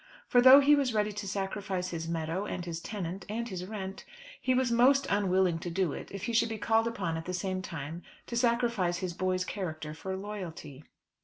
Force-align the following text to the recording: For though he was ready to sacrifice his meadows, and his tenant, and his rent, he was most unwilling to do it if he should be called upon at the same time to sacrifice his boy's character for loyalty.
For 0.27 0.41
though 0.41 0.61
he 0.61 0.73
was 0.75 0.95
ready 0.95 1.11
to 1.11 1.27
sacrifice 1.27 1.89
his 1.89 2.07
meadows, 2.07 2.47
and 2.49 2.65
his 2.65 2.81
tenant, 2.81 3.23
and 3.29 3.47
his 3.47 3.67
rent, 3.67 4.03
he 4.41 4.55
was 4.55 4.71
most 4.71 5.05
unwilling 5.11 5.59
to 5.59 5.69
do 5.69 5.93
it 5.93 6.09
if 6.09 6.23
he 6.23 6.33
should 6.33 6.49
be 6.49 6.57
called 6.57 6.87
upon 6.87 7.17
at 7.17 7.25
the 7.25 7.35
same 7.35 7.61
time 7.61 8.01
to 8.25 8.35
sacrifice 8.35 8.97
his 8.97 9.13
boy's 9.13 9.45
character 9.45 9.93
for 9.93 10.15
loyalty. 10.17 10.85